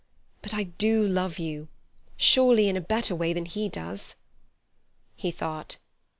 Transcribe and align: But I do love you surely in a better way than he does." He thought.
But 0.41 0.55
I 0.55 0.63
do 0.63 1.07
love 1.07 1.37
you 1.37 1.67
surely 2.17 2.67
in 2.67 2.75
a 2.75 2.81
better 2.81 3.13
way 3.13 3.33
than 3.33 3.45
he 3.45 3.69
does." 3.69 4.15
He 5.15 5.29
thought. 5.29 5.77